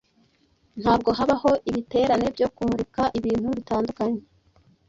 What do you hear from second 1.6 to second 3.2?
ibiterane byo kumurika